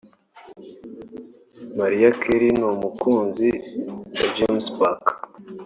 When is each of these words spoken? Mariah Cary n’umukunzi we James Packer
Mariah 1.77 2.15
Cary 2.21 2.49
n’umukunzi 2.59 3.49
we 4.17 4.25
James 4.35 4.65
Packer 4.77 5.15